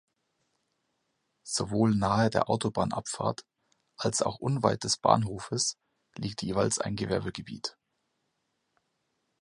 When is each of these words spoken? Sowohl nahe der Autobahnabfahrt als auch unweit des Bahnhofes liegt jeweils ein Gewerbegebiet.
Sowohl 1.43 1.93
nahe 1.95 2.31
der 2.31 2.49
Autobahnabfahrt 2.49 3.45
als 3.97 4.23
auch 4.23 4.39
unweit 4.39 4.83
des 4.83 4.97
Bahnhofes 4.97 5.77
liegt 6.17 6.41
jeweils 6.41 6.79
ein 6.79 6.95
Gewerbegebiet. 6.95 7.77